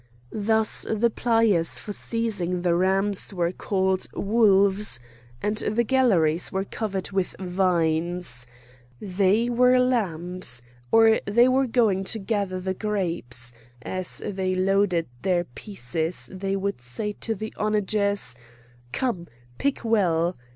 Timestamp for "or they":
10.91-11.47